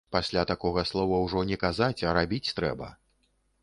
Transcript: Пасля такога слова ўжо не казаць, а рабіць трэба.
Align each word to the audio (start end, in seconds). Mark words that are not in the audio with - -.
Пасля 0.15 0.43
такога 0.51 0.85
слова 0.93 1.21
ўжо 1.25 1.45
не 1.53 1.61
казаць, 1.67 2.01
а 2.09 2.19
рабіць 2.21 2.45
трэба. 2.61 2.95